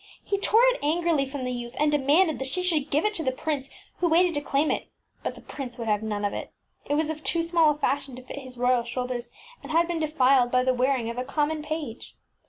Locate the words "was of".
6.95-7.23